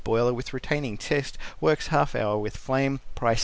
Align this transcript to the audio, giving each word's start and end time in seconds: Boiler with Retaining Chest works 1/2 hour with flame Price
Boiler 0.03 0.33
with 0.33 0.51
Retaining 0.51 0.97
Chest 0.97 1.37
works 1.59 1.89
1/2 1.89 2.15
hour 2.19 2.37
with 2.39 2.57
flame 2.57 3.01
Price 3.13 3.39